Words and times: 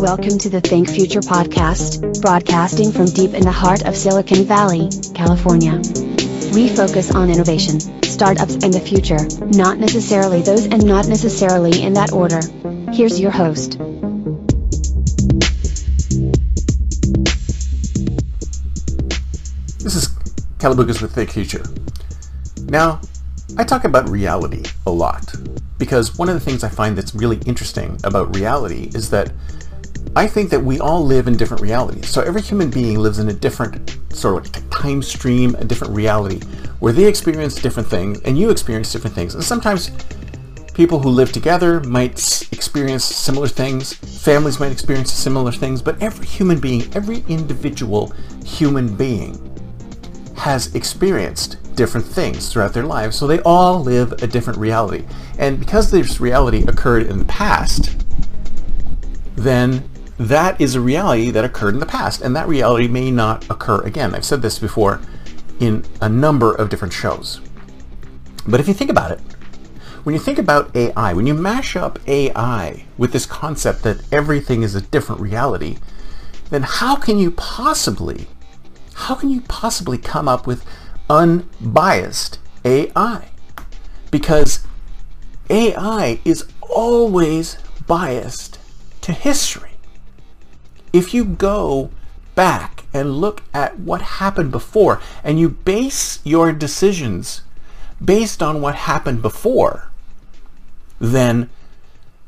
Welcome 0.00 0.38
to 0.38 0.48
the 0.48 0.60
Think 0.60 0.88
Future 0.88 1.18
podcast, 1.18 2.22
broadcasting 2.22 2.92
from 2.92 3.06
deep 3.06 3.34
in 3.34 3.42
the 3.42 3.50
heart 3.50 3.84
of 3.84 3.96
Silicon 3.96 4.44
Valley, 4.44 4.88
California. 5.12 5.82
We 6.54 6.68
focus 6.68 7.12
on 7.12 7.30
innovation, 7.30 7.80
startups, 8.04 8.54
and 8.62 8.72
the 8.72 8.78
future, 8.78 9.18
not 9.58 9.78
necessarily 9.78 10.40
those 10.42 10.66
and 10.66 10.86
not 10.86 11.08
necessarily 11.08 11.82
in 11.82 11.94
that 11.94 12.12
order. 12.12 12.40
Here's 12.92 13.18
your 13.18 13.32
host. 13.32 13.72
This 19.80 19.96
is 19.96 20.08
Kalaboukis 20.58 21.02
with 21.02 21.12
Think 21.12 21.30
Future. 21.30 21.64
Now, 22.66 23.00
I 23.56 23.64
talk 23.64 23.82
about 23.82 24.08
reality 24.08 24.62
a 24.86 24.92
lot 24.92 25.34
because 25.76 26.16
one 26.16 26.28
of 26.28 26.34
the 26.34 26.40
things 26.40 26.62
I 26.62 26.68
find 26.68 26.96
that's 26.96 27.16
really 27.16 27.38
interesting 27.46 27.98
about 28.04 28.36
reality 28.36 28.90
is 28.94 29.10
that 29.10 29.32
I 30.18 30.26
think 30.26 30.50
that 30.50 30.64
we 30.64 30.80
all 30.80 31.06
live 31.06 31.28
in 31.28 31.36
different 31.36 31.62
realities. 31.62 32.08
So 32.08 32.22
every 32.22 32.42
human 32.42 32.70
being 32.70 32.98
lives 32.98 33.20
in 33.20 33.28
a 33.28 33.32
different 33.32 33.98
sort 34.12 34.44
of 34.44 34.70
time 34.70 35.00
stream, 35.00 35.54
a 35.54 35.64
different 35.64 35.94
reality, 35.94 36.40
where 36.80 36.92
they 36.92 37.04
experience 37.04 37.54
different 37.54 37.88
things 37.88 38.20
and 38.22 38.36
you 38.36 38.50
experience 38.50 38.90
different 38.90 39.14
things. 39.14 39.36
And 39.36 39.44
sometimes 39.44 39.92
people 40.74 40.98
who 40.98 41.08
live 41.08 41.30
together 41.30 41.78
might 41.84 42.18
experience 42.50 43.04
similar 43.04 43.46
things, 43.46 43.92
families 43.92 44.58
might 44.58 44.72
experience 44.72 45.12
similar 45.12 45.52
things, 45.52 45.82
but 45.82 46.02
every 46.02 46.26
human 46.26 46.58
being, 46.58 46.92
every 46.96 47.22
individual 47.28 48.12
human 48.44 48.96
being 48.96 49.38
has 50.36 50.74
experienced 50.74 51.58
different 51.76 52.04
things 52.04 52.52
throughout 52.52 52.72
their 52.72 52.82
lives. 52.82 53.16
So 53.16 53.28
they 53.28 53.38
all 53.42 53.84
live 53.84 54.10
a 54.20 54.26
different 54.26 54.58
reality. 54.58 55.04
And 55.38 55.60
because 55.60 55.92
this 55.92 56.20
reality 56.20 56.64
occurred 56.66 57.06
in 57.06 57.20
the 57.20 57.24
past, 57.26 57.94
then 59.36 59.87
that 60.18 60.60
is 60.60 60.74
a 60.74 60.80
reality 60.80 61.30
that 61.30 61.44
occurred 61.44 61.74
in 61.74 61.80
the 61.80 61.86
past, 61.86 62.20
and 62.22 62.34
that 62.34 62.48
reality 62.48 62.88
may 62.88 63.10
not 63.10 63.48
occur 63.48 63.80
again. 63.82 64.14
I've 64.14 64.24
said 64.24 64.42
this 64.42 64.58
before 64.58 65.00
in 65.60 65.84
a 66.00 66.08
number 66.08 66.52
of 66.52 66.68
different 66.68 66.92
shows. 66.92 67.40
But 68.46 68.60
if 68.60 68.66
you 68.66 68.74
think 68.74 68.90
about 68.90 69.12
it, 69.12 69.20
when 70.02 70.14
you 70.14 70.20
think 70.20 70.38
about 70.38 70.74
AI, 70.74 71.12
when 71.12 71.26
you 71.26 71.34
mash 71.34 71.76
up 71.76 71.98
AI 72.08 72.84
with 72.96 73.12
this 73.12 73.26
concept 73.26 73.82
that 73.82 74.00
everything 74.12 74.62
is 74.62 74.74
a 74.74 74.80
different 74.80 75.20
reality, 75.20 75.76
then 76.50 76.62
how 76.62 76.96
can 76.96 77.18
you 77.18 77.30
possibly, 77.32 78.26
how 78.94 79.14
can 79.14 79.30
you 79.30 79.42
possibly 79.42 79.98
come 79.98 80.28
up 80.28 80.46
with 80.46 80.64
unbiased 81.10 82.38
AI? 82.64 83.28
Because 84.10 84.66
AI 85.50 86.20
is 86.24 86.46
always 86.62 87.58
biased 87.86 88.58
to 89.02 89.12
history 89.12 89.67
if 90.98 91.14
you 91.14 91.24
go 91.24 91.90
back 92.34 92.84
and 92.92 93.18
look 93.18 93.42
at 93.54 93.78
what 93.78 94.02
happened 94.02 94.50
before 94.50 95.00
and 95.22 95.38
you 95.38 95.48
base 95.48 96.20
your 96.24 96.52
decisions 96.52 97.42
based 98.04 98.42
on 98.42 98.60
what 98.60 98.74
happened 98.74 99.22
before, 99.22 99.90
then 100.98 101.48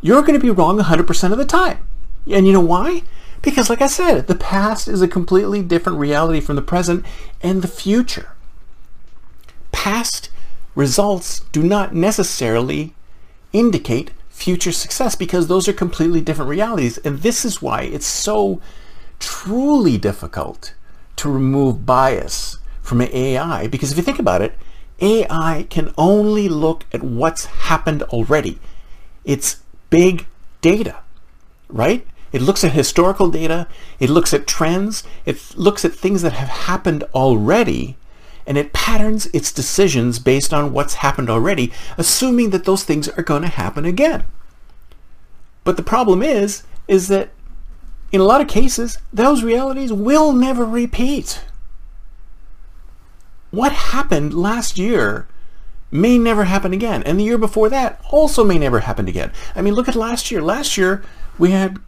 you're 0.00 0.22
going 0.22 0.38
to 0.38 0.44
be 0.44 0.50
wrong 0.50 0.78
100% 0.78 1.32
of 1.32 1.38
the 1.38 1.44
time. 1.44 1.78
And 2.30 2.46
you 2.46 2.52
know 2.54 2.60
why? 2.60 3.02
Because, 3.42 3.68
like 3.68 3.82
I 3.82 3.86
said, 3.86 4.26
the 4.26 4.34
past 4.34 4.88
is 4.88 5.02
a 5.02 5.08
completely 5.08 5.62
different 5.62 5.98
reality 5.98 6.40
from 6.40 6.56
the 6.56 6.62
present 6.62 7.04
and 7.42 7.60
the 7.60 7.68
future. 7.68 8.32
Past 9.72 10.30
results 10.74 11.40
do 11.52 11.62
not 11.62 11.94
necessarily 11.94 12.94
indicate 13.52 14.12
future 14.44 14.72
success 14.72 15.16
because 15.16 15.46
those 15.46 15.66
are 15.68 15.72
completely 15.72 16.20
different 16.20 16.50
realities. 16.50 16.98
And 16.98 17.20
this 17.20 17.46
is 17.46 17.62
why 17.62 17.82
it's 17.82 18.06
so 18.06 18.60
truly 19.18 19.96
difficult 19.96 20.74
to 21.16 21.30
remove 21.30 21.86
bias 21.86 22.58
from 22.82 23.00
AI. 23.00 23.66
Because 23.68 23.90
if 23.90 23.96
you 23.96 24.02
think 24.02 24.18
about 24.18 24.42
it, 24.42 24.52
AI 25.00 25.66
can 25.70 25.94
only 25.96 26.50
look 26.50 26.84
at 26.92 27.02
what's 27.02 27.46
happened 27.46 28.02
already. 28.04 28.58
It's 29.24 29.62
big 29.88 30.26
data, 30.60 30.96
right? 31.70 32.06
It 32.30 32.42
looks 32.42 32.64
at 32.64 32.72
historical 32.72 33.30
data, 33.30 33.66
it 33.98 34.10
looks 34.10 34.34
at 34.34 34.46
trends, 34.46 35.04
it 35.24 35.56
looks 35.56 35.84
at 35.86 35.94
things 35.94 36.20
that 36.20 36.34
have 36.34 36.48
happened 36.48 37.04
already 37.14 37.96
and 38.46 38.58
it 38.58 38.72
patterns 38.72 39.26
its 39.26 39.52
decisions 39.52 40.18
based 40.18 40.52
on 40.52 40.72
what's 40.72 40.94
happened 40.94 41.30
already, 41.30 41.72
assuming 41.96 42.50
that 42.50 42.64
those 42.64 42.84
things 42.84 43.08
are 43.08 43.22
going 43.22 43.42
to 43.42 43.48
happen 43.48 43.84
again. 43.84 44.24
But 45.64 45.76
the 45.76 45.82
problem 45.82 46.22
is, 46.22 46.62
is 46.88 47.08
that 47.08 47.30
in 48.12 48.20
a 48.20 48.24
lot 48.24 48.40
of 48.40 48.48
cases, 48.48 48.98
those 49.12 49.42
realities 49.42 49.92
will 49.92 50.32
never 50.32 50.64
repeat. 50.64 51.42
What 53.50 53.72
happened 53.72 54.34
last 54.34 54.78
year 54.78 55.26
may 55.90 56.18
never 56.18 56.44
happen 56.44 56.72
again. 56.72 57.02
And 57.04 57.18
the 57.18 57.24
year 57.24 57.38
before 57.38 57.68
that 57.70 58.00
also 58.10 58.44
may 58.44 58.58
never 58.58 58.80
happen 58.80 59.08
again. 59.08 59.30
I 59.54 59.62
mean, 59.62 59.74
look 59.74 59.88
at 59.88 59.94
last 59.94 60.30
year. 60.30 60.42
Last 60.42 60.76
year, 60.76 61.04
we 61.38 61.52
had 61.52 61.78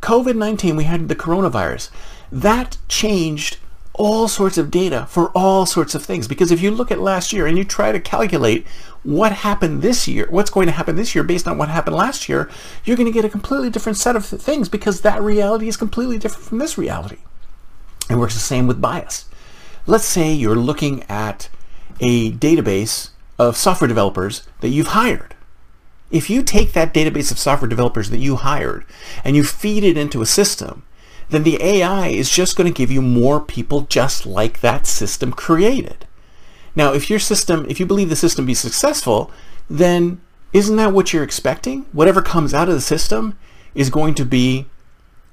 COVID-19, 0.00 0.76
we 0.76 0.84
had 0.84 1.08
the 1.08 1.16
coronavirus. 1.16 1.90
That 2.30 2.78
changed 2.88 3.58
all 3.98 4.28
sorts 4.28 4.56
of 4.56 4.70
data 4.70 5.06
for 5.10 5.30
all 5.30 5.66
sorts 5.66 5.94
of 5.94 6.04
things. 6.04 6.26
Because 6.26 6.50
if 6.50 6.62
you 6.62 6.70
look 6.70 6.90
at 6.90 7.00
last 7.00 7.32
year 7.32 7.46
and 7.46 7.58
you 7.58 7.64
try 7.64 7.92
to 7.92 8.00
calculate 8.00 8.66
what 9.02 9.32
happened 9.32 9.82
this 9.82 10.08
year, 10.08 10.26
what's 10.30 10.50
going 10.50 10.66
to 10.66 10.72
happen 10.72 10.96
this 10.96 11.14
year 11.14 11.24
based 11.24 11.46
on 11.46 11.58
what 11.58 11.68
happened 11.68 11.96
last 11.96 12.28
year, 12.28 12.48
you're 12.84 12.96
going 12.96 13.06
to 13.06 13.12
get 13.12 13.24
a 13.24 13.28
completely 13.28 13.68
different 13.68 13.98
set 13.98 14.16
of 14.16 14.24
things 14.24 14.68
because 14.68 15.02
that 15.02 15.20
reality 15.20 15.68
is 15.68 15.76
completely 15.76 16.18
different 16.18 16.46
from 16.46 16.58
this 16.58 16.78
reality. 16.78 17.18
It 18.08 18.16
works 18.16 18.34
the 18.34 18.40
same 18.40 18.66
with 18.66 18.80
bias. 18.80 19.26
Let's 19.86 20.04
say 20.04 20.32
you're 20.32 20.56
looking 20.56 21.02
at 21.04 21.48
a 22.00 22.32
database 22.32 23.10
of 23.38 23.56
software 23.56 23.88
developers 23.88 24.46
that 24.60 24.68
you've 24.68 24.88
hired. 24.88 25.34
If 26.10 26.30
you 26.30 26.42
take 26.42 26.72
that 26.72 26.94
database 26.94 27.30
of 27.30 27.38
software 27.38 27.68
developers 27.68 28.10
that 28.10 28.18
you 28.18 28.36
hired 28.36 28.86
and 29.24 29.36
you 29.36 29.44
feed 29.44 29.84
it 29.84 29.98
into 29.98 30.22
a 30.22 30.26
system 30.26 30.84
then 31.30 31.42
the 31.42 31.62
AI 31.62 32.08
is 32.08 32.30
just 32.30 32.56
going 32.56 32.70
to 32.70 32.76
give 32.76 32.90
you 32.90 33.02
more 33.02 33.40
people 33.40 33.82
just 33.82 34.26
like 34.26 34.60
that 34.60 34.86
system 34.86 35.32
created. 35.32 36.06
Now, 36.74 36.92
if 36.92 37.10
your 37.10 37.18
system, 37.18 37.66
if 37.68 37.80
you 37.80 37.86
believe 37.86 38.08
the 38.08 38.16
system 38.16 38.46
be 38.46 38.54
successful, 38.54 39.30
then 39.68 40.20
isn't 40.52 40.76
that 40.76 40.92
what 40.92 41.12
you're 41.12 41.24
expecting? 41.24 41.86
Whatever 41.92 42.22
comes 42.22 42.54
out 42.54 42.68
of 42.68 42.74
the 42.74 42.80
system 42.80 43.36
is 43.74 43.90
going 43.90 44.14
to 44.14 44.24
be, 44.24 44.66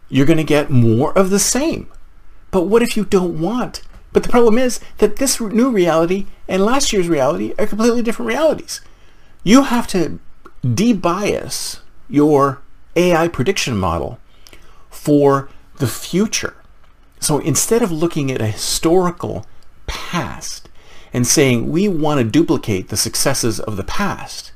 you're 0.10 0.26
going 0.26 0.38
to 0.38 0.44
get 0.44 0.70
more 0.70 1.18
of 1.18 1.30
the 1.30 1.40
same. 1.40 1.88
But 2.52 2.64
what 2.64 2.82
if 2.82 2.98
you 2.98 3.06
don't 3.06 3.40
want? 3.40 3.82
But 4.12 4.24
the 4.24 4.30
problem 4.30 4.58
is 4.58 4.80
that 5.00 5.18
this 5.18 5.40
new 5.40 5.70
reality 5.70 6.26
and 6.48 6.64
last 6.64 6.94
year's 6.94 7.10
reality 7.10 7.54
are 7.58 7.68
completely 7.68 8.02
different 8.02 8.28
realities. 8.28 8.82
You 9.44 9.64
have 9.64 9.88
to 9.88 10.20
debias 10.64 11.80
your 12.10 12.62
AI 12.96 13.28
prediction 13.28 13.78
model 13.78 14.20
for 14.90 15.50
the 15.78 15.88
future. 15.88 16.56
So 17.20 17.40
instead 17.40 17.82
of 17.82 17.92
looking 17.92 18.32
at 18.32 18.42
a 18.42 18.48
historical 18.48 19.46
past 19.88 20.70
and 21.14 21.26
saying 21.26 21.72
we 21.72 21.88
want 21.88 22.20
to 22.20 22.24
duplicate 22.24 22.90
the 22.90 22.98
successes 22.98 23.60
of 23.60 23.78
the 23.78 23.84
past, 23.84 24.52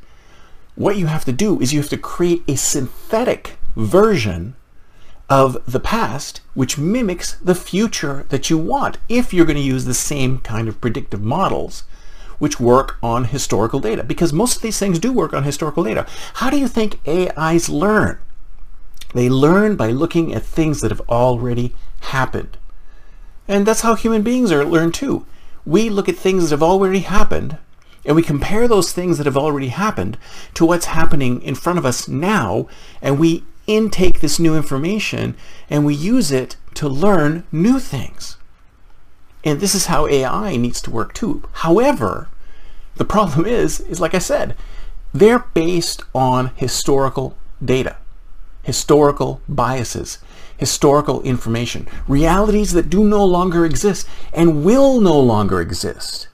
what 0.76 0.98
you 0.98 1.08
have 1.08 1.26
to 1.26 1.32
do 1.32 1.60
is 1.60 1.74
you 1.74 1.80
have 1.80 1.90
to 1.90 1.98
create 1.98 2.44
a 2.48 2.56
synthetic 2.56 3.58
version 3.76 4.56
of 5.30 5.64
the 5.72 5.80
past 5.80 6.42
which 6.54 6.78
mimics 6.78 7.34
the 7.36 7.54
future 7.54 8.26
that 8.30 8.50
you 8.50 8.58
want 8.58 8.98
if 9.08 9.34
you're 9.34 9.46
going 9.46 9.56
to 9.56 9.62
use 9.62 9.86
the 9.86 9.94
same 9.94 10.40
kind 10.40 10.68
of 10.68 10.82
predictive 10.82 11.22
models 11.22 11.84
which 12.40 12.60
work 12.60 12.98
on 13.04 13.26
historical 13.26 13.80
data 13.80 14.04
because 14.04 14.34
most 14.34 14.56
of 14.56 14.62
these 14.62 14.80
things 14.80 14.98
do 14.98 15.12
work 15.12 15.34
on 15.34 15.44
historical 15.44 15.84
data. 15.84 16.08
How 16.36 16.50
do 16.50 16.58
you 16.58 16.68
think 16.68 17.00
AIs 17.08 17.70
learn? 17.70 18.20
They 19.14 19.30
learn 19.30 19.76
by 19.76 19.92
looking 19.92 20.34
at 20.34 20.44
things 20.44 20.82
that 20.82 20.92
have 20.92 21.02
already 21.10 21.74
happened. 22.02 22.58
And 23.48 23.66
that's 23.66 23.82
how 23.82 23.96
human 23.96 24.22
beings 24.22 24.52
are 24.52 24.64
learn 24.64 24.92
too. 24.92 25.26
We 25.66 25.90
look 25.90 26.08
at 26.08 26.16
things 26.16 26.44
that 26.44 26.52
have 26.52 26.64
already 26.64 27.00
happened 27.00 27.58
and 28.06 28.16
we 28.16 28.22
compare 28.22 28.68
those 28.68 28.92
things 28.94 29.18
that 29.18 29.26
have 29.26 29.38
already 29.38 29.70
happened 29.70 30.18
to 30.54 30.66
what's 30.66 30.86
happening 30.86 31.42
in 31.42 31.56
front 31.56 31.78
of 31.78 31.86
us 31.86 32.08
now, 32.08 32.68
and 33.02 33.20
we 33.20 33.44
intake 33.68 34.20
this 34.20 34.40
new 34.40 34.56
information 34.56 35.36
and 35.70 35.86
we 35.86 35.94
use 35.94 36.32
it 36.32 36.56
to 36.74 36.90
learn 36.90 37.44
new 37.52 37.80
things. 37.80 38.38
And 39.44 39.60
this 39.60 39.76
is 39.76 39.86
how 39.86 40.08
AI 40.08 40.56
needs 40.58 40.82
to 40.82 40.92
work 40.92 41.14
too. 41.14 41.44
However, 41.54 42.30
the 42.96 43.06
problem 43.16 43.46
is, 43.46 43.80
is 43.82 44.00
like 44.00 44.16
I 44.16 44.20
said, 44.20 44.56
they're 45.14 45.46
based 45.54 46.04
on 46.14 46.52
historical 46.56 47.38
data, 47.64 47.98
historical 48.62 49.42
biases, 49.48 50.20
historical 50.58 51.22
information, 51.22 51.88
realities 52.08 52.74
that 52.74 52.90
do 52.90 53.04
no 53.04 53.24
longer 53.24 53.66
exist 53.66 54.08
and 54.34 54.64
will 54.64 55.00
no 55.00 55.20
longer 55.20 55.62
exist 55.62 56.28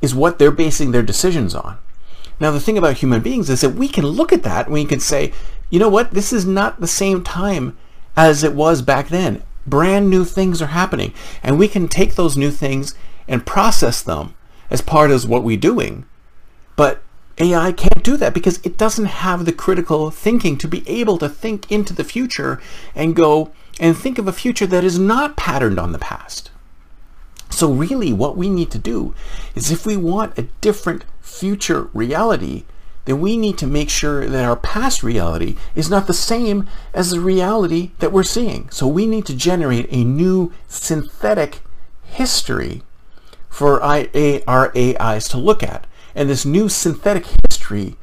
is 0.00 0.14
what 0.14 0.38
they're 0.38 0.50
basing 0.50 0.90
their 0.90 1.02
decisions 1.02 1.54
on. 1.54 1.78
Now, 2.40 2.50
the 2.50 2.60
thing 2.60 2.76
about 2.76 2.96
human 2.96 3.22
beings 3.22 3.48
is 3.48 3.60
that 3.60 3.70
we 3.70 3.88
can 3.88 4.04
look 4.04 4.32
at 4.32 4.42
that 4.42 4.66
and 4.66 4.74
we 4.74 4.84
can 4.84 5.00
say, 5.00 5.32
you 5.70 5.78
know 5.78 5.88
what, 5.88 6.10
this 6.10 6.32
is 6.32 6.44
not 6.44 6.80
the 6.80 6.88
same 6.88 7.22
time 7.22 7.78
as 8.16 8.42
it 8.42 8.52
was 8.52 8.82
back 8.82 9.08
then. 9.08 9.42
Brand 9.66 10.10
new 10.10 10.24
things 10.24 10.60
are 10.60 10.66
happening, 10.66 11.14
and 11.42 11.56
we 11.56 11.68
can 11.68 11.86
take 11.86 12.16
those 12.16 12.36
new 12.36 12.50
things 12.50 12.96
and 13.28 13.46
process 13.46 14.02
them 14.02 14.34
as 14.70 14.80
part 14.80 15.12
of 15.12 15.28
what 15.28 15.44
we're 15.44 15.56
doing. 15.56 16.04
But 16.74 17.00
AI 17.38 17.72
can't 17.72 18.04
do 18.04 18.16
that 18.18 18.34
because 18.34 18.60
it 18.62 18.76
doesn't 18.76 19.06
have 19.06 19.44
the 19.44 19.52
critical 19.52 20.10
thinking 20.10 20.56
to 20.58 20.68
be 20.68 20.88
able 20.88 21.18
to 21.18 21.28
think 21.28 21.70
into 21.70 21.94
the 21.94 22.04
future 22.04 22.60
and 22.94 23.16
go 23.16 23.50
and 23.80 23.96
think 23.96 24.18
of 24.18 24.28
a 24.28 24.32
future 24.32 24.66
that 24.66 24.84
is 24.84 24.98
not 24.98 25.36
patterned 25.36 25.78
on 25.78 25.92
the 25.92 25.98
past. 25.98 26.50
So 27.48 27.70
really 27.70 28.12
what 28.12 28.36
we 28.36 28.48
need 28.48 28.70
to 28.72 28.78
do 28.78 29.14
is 29.54 29.70
if 29.70 29.86
we 29.86 29.96
want 29.96 30.38
a 30.38 30.48
different 30.60 31.04
future 31.20 31.88
reality, 31.92 32.64
then 33.04 33.20
we 33.20 33.36
need 33.36 33.58
to 33.58 33.66
make 33.66 33.90
sure 33.90 34.26
that 34.26 34.44
our 34.44 34.56
past 34.56 35.02
reality 35.02 35.56
is 35.74 35.90
not 35.90 36.06
the 36.06 36.14
same 36.14 36.68
as 36.94 37.10
the 37.10 37.20
reality 37.20 37.90
that 37.98 38.12
we're 38.12 38.22
seeing. 38.22 38.70
So 38.70 38.86
we 38.86 39.06
need 39.06 39.26
to 39.26 39.34
generate 39.34 39.86
a 39.90 40.04
new 40.04 40.52
synthetic 40.68 41.60
history 42.04 42.82
for 43.48 43.82
our 43.82 44.72
AIs 44.76 45.28
to 45.28 45.38
look 45.38 45.62
at. 45.62 45.86
And 46.14 46.28
this 46.28 46.44
new 46.44 46.68
synthetic 46.68 47.26
history 47.48 47.96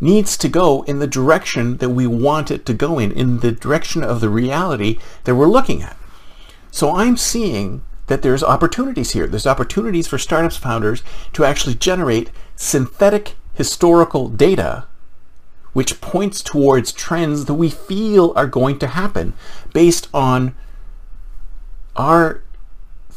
needs 0.00 0.36
to 0.36 0.48
go 0.48 0.82
in 0.82 0.98
the 0.98 1.06
direction 1.06 1.78
that 1.78 1.90
we 1.90 2.06
want 2.06 2.50
it 2.50 2.66
to 2.66 2.74
go 2.74 2.98
in, 2.98 3.12
in 3.12 3.40
the 3.40 3.52
direction 3.52 4.02
of 4.02 4.20
the 4.20 4.28
reality 4.28 4.98
that 5.24 5.34
we're 5.34 5.46
looking 5.46 5.82
at. 5.82 5.96
So 6.70 6.94
I'm 6.94 7.16
seeing 7.16 7.82
that 8.06 8.22
there's 8.22 8.42
opportunities 8.42 9.12
here. 9.12 9.26
There's 9.26 9.46
opportunities 9.46 10.06
for 10.06 10.18
startups 10.18 10.56
founders 10.56 11.02
to 11.32 11.44
actually 11.44 11.74
generate 11.74 12.30
synthetic 12.56 13.36
historical 13.54 14.28
data 14.28 14.86
which 15.74 16.00
points 16.00 16.40
towards 16.40 16.92
trends 16.92 17.44
that 17.44 17.54
we 17.54 17.68
feel 17.68 18.32
are 18.36 18.46
going 18.46 18.78
to 18.78 18.86
happen 18.86 19.34
based 19.72 20.08
on 20.14 20.54
our 21.96 22.43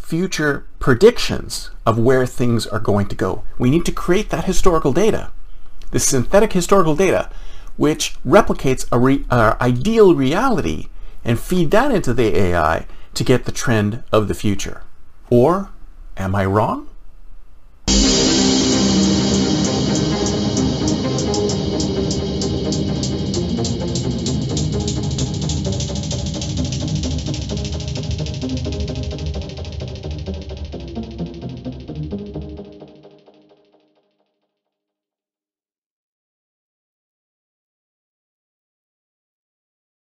future 0.08 0.66
predictions 0.80 1.70
of 1.86 2.00
where 2.00 2.26
things 2.26 2.66
are 2.66 2.80
going 2.80 3.08
to 3.08 3.16
go. 3.16 3.44
We 3.58 3.70
need 3.70 3.86
to 3.88 3.92
create 3.92 4.30
that 4.30 4.46
historical 4.46 4.94
data, 4.94 5.32
this 5.92 6.08
synthetic 6.08 6.54
historical 6.54 6.96
data, 6.96 7.30
which 7.76 8.16
replicates 8.26 8.88
a 8.90 8.98
re- 9.00 9.26
ideal 9.30 10.16
reality 10.16 10.88
and 11.26 11.38
feed 11.38 11.72
that 11.72 11.92
into 11.92 12.14
the 12.14 12.38
AI 12.38 12.86
to 13.16 13.24
get 13.26 13.44
the 13.44 13.52
trend 13.52 14.02
of 14.10 14.30
the 14.30 14.34
future. 14.34 14.82
Or 15.30 15.72
am 16.16 16.36
I 16.36 16.46
wrong? 16.46 16.88